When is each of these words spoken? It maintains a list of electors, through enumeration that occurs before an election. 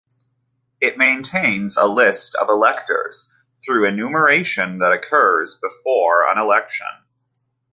It 0.81 0.97
maintains 0.97 1.77
a 1.77 1.85
list 1.85 2.33
of 2.33 2.49
electors, 2.49 3.31
through 3.63 3.87
enumeration 3.87 4.79
that 4.79 4.91
occurs 4.91 5.53
before 5.53 6.27
an 6.27 6.39
election. 6.39 6.87